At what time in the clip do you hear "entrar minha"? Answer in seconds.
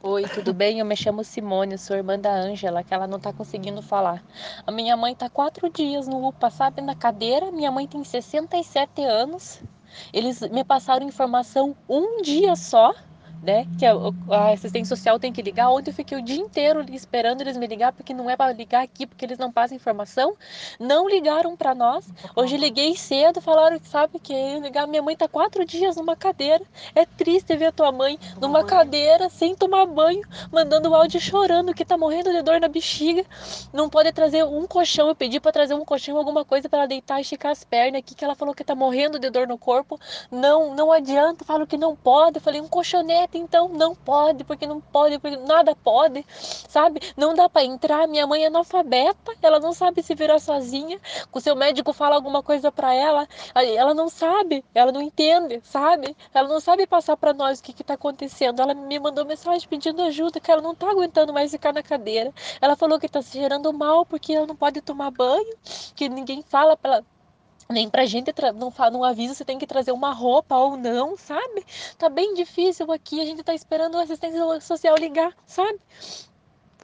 47.64-48.26